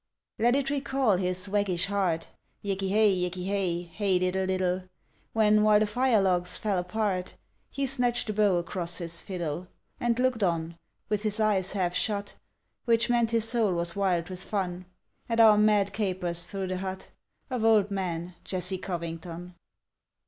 [0.39, 2.27] Let it recall his waggish heart
[2.63, 4.85] Yeke hey, yeke hey, hey diddle diddle
[5.31, 7.35] When, while the fire logs fell apart,
[7.69, 9.67] He snatched the bow across his fiddle,
[9.99, 10.75] And looked on,
[11.07, 12.33] with his eyes half shut,
[12.85, 14.87] Which meant his soul was wild with fun,
[15.29, 17.09] At our mad capers through the hut
[17.51, 19.53] Of old man Jesse Covington.